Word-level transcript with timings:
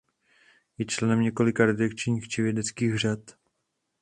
Je 0.77 0.85
členem 0.85 1.21
několika 1.21 1.65
redakčních 1.65 2.27
či 2.27 2.41
vědeckých 2.41 3.03
rad. 3.05 3.19